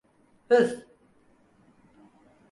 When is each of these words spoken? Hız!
Hız! 0.49 0.83